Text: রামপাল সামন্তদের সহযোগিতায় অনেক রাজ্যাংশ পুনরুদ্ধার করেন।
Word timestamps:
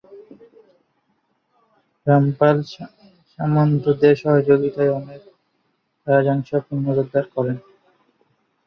রামপাল 2.07 2.57
সামন্তদের 3.31 4.13
সহযোগিতায় 4.21 4.91
অনেক 4.99 5.21
রাজ্যাংশ 6.07 6.49
পুনরুদ্ধার 6.67 7.25
করেন। 7.35 7.57